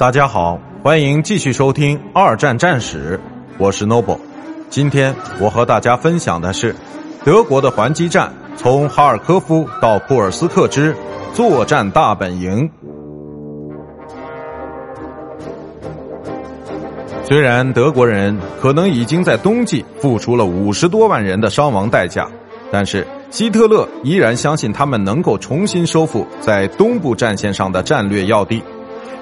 [0.00, 3.20] 大家好，欢迎继续收听《二战战史》，
[3.58, 4.16] 我是 Noble。
[4.70, 6.74] 今天我和大家分享的是
[7.22, 10.96] 德国的还击战，从哈尔科夫到库尔斯克之
[11.34, 12.70] 作战大本营。
[17.22, 22.26] 虽然德国人可能已经在冬季付出了五十多万人的伤亡代价，
[22.72, 28.62] 但是希特勒依然相信他们能够重新收复在东部战线上的战略要地。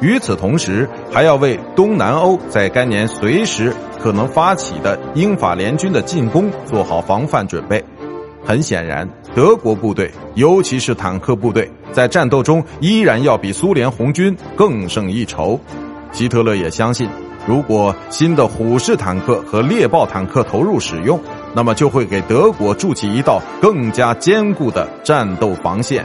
[0.00, 7.82] 与此同时，还要为东南欧在该年随时可能发起的英法联军的进攻做好防范准备。
[8.44, 15.58] 很显然，德国部队，尤其是坦克部队，在战斗中依然要比苏联红军更胜一筹。
[16.12, 17.08] 希特勒也相信，
[17.46, 21.18] 如果新的虎式坦克和猎豹坦克投入使用，
[21.54, 26.04] 那么就会给德国筑起一道更加坚固的战斗防线。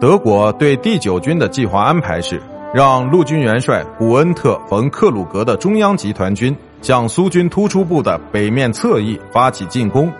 [0.00, 2.40] 德国对第九军的计划安排是，
[2.72, 10.10] 让陆军元帅古恩特·冯·克鲁格的中央集团军向苏军突出部的北面侧翼发起进攻，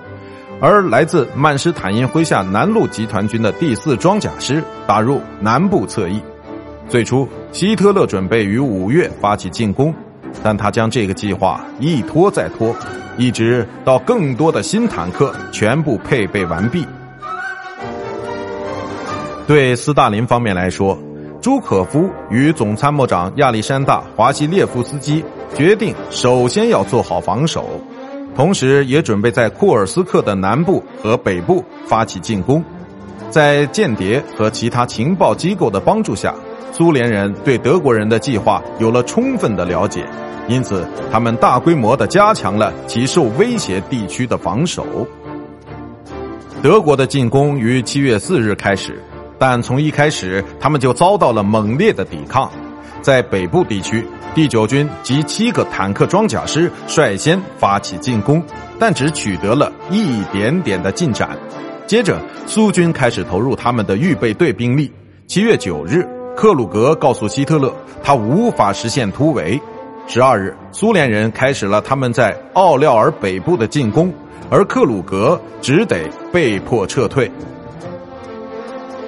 [0.60, 6.20] 而来自曼施坦因麾下南路集团军的第四装甲师打入南部侧翼。
[6.86, 9.94] 最初，希特勒准备于五月发起进攻，
[10.42, 12.76] 但他将这个计划一拖再拖，
[13.16, 16.84] 一直到更多的新坦克全部配备完毕。
[19.50, 20.96] 对斯大林方面来说，
[21.42, 25.24] 朱可夫与总参谋长亚历山大·华西列夫斯基
[25.56, 27.64] 决定首先要做好防守，
[28.36, 32.64] 同时也准备在库尔斯克的南部和北部发起进攻。
[33.28, 36.32] 在间谍和其他情报机构的帮助下，
[36.70, 40.06] 苏联人对德国人的计划有了充分的了解，
[40.46, 44.86] 因此他们大规模的加强了其受威胁地区的防守。
[46.62, 48.96] 德国的进攻于七月四日开始。
[49.40, 52.52] 但从一开始，他们就遭到了猛烈的抵抗。
[53.00, 58.44] 在北部地区，第九军及七个坦克装甲师率先发起进攻，
[58.78, 61.38] 但只取得了一点点的进展。
[61.86, 64.92] 接着，苏军开始投入他们的预备队兵力。
[65.26, 66.06] 七月九日，
[66.36, 69.58] 克鲁格告诉希特勒，他无法实现突围。
[70.06, 74.12] 十二日，苏联人开始了他们在奥廖尔北部的进攻，
[74.50, 77.30] 而克鲁格只得被迫撤退。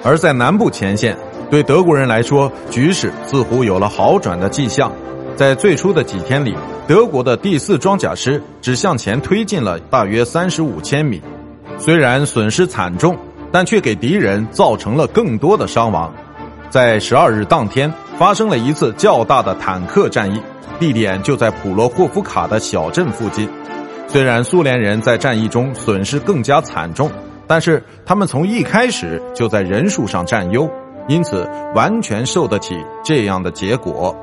[0.03, 1.17] 而在南部前线，
[1.49, 4.91] 对德国人来说，局势似乎有了好转的迹象。
[5.35, 6.53] 在最初的几天里，
[6.87, 11.21] 德国的第四装甲师只向前推进了大约三十五千米，
[11.77, 13.17] 虽然损失惨重，
[13.51, 16.13] 但却给敌人造成了更多的伤亡。
[16.69, 20.41] 在十二日当天，发生了一次较大的坦克战役，
[20.79, 23.49] 地点就在普罗霍夫卡的小镇附近。
[24.07, 27.09] 虽然苏联人在战役中损失更加惨重。
[27.47, 30.69] 但是他们从一开始就在人数上占优，
[31.07, 34.15] 因此完全受得起这样的结果。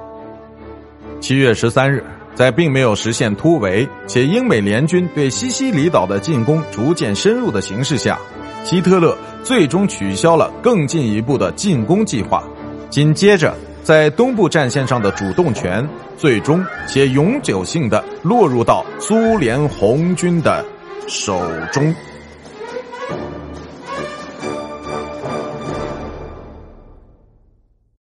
[1.20, 2.02] 七月十三日，
[2.34, 8.18] 在并没有实现突围，且英美联军对西西里岛的进攻逐渐深入的形势下，
[8.64, 12.42] 希特勒最终取消了更进一步的进攻计划。
[12.88, 20.64] 紧接着，在东部战线上的主动权最终且永久性的落入到苏联红军的
[21.06, 21.38] 手
[21.70, 21.94] 中。
[23.10, 23.49] thank you